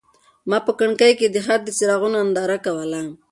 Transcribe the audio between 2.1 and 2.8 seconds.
ننداره